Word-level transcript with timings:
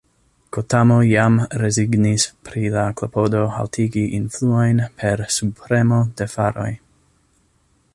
Gotamo 0.55 0.95
jam 1.07 1.35
rezignis 1.63 2.25
pri 2.49 2.73
la 2.77 2.87
klopodo 3.01 3.45
haltigi 3.59 4.07
influojn 4.21 4.85
per 5.03 5.27
subpremo 5.39 6.05
de 6.23 6.33
faroj. 6.37 6.71